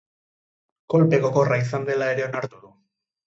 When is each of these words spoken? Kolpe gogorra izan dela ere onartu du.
Kolpe 0.93 1.19
gogorra 1.27 1.59
izan 1.65 1.85
dela 1.91 2.09
ere 2.15 2.25
onartu 2.31 2.63
du. 2.65 2.73